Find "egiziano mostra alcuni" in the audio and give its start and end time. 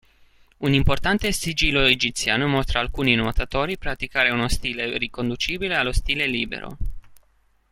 1.83-3.13